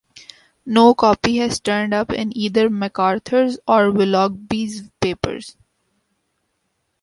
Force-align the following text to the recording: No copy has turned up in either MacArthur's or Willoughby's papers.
No 0.65 0.95
copy 0.95 1.37
has 1.37 1.59
turned 1.59 1.93
up 1.93 2.11
in 2.11 2.35
either 2.35 2.71
MacArthur's 2.71 3.59
or 3.67 3.91
Willoughby's 3.91 4.89
papers. 4.99 5.55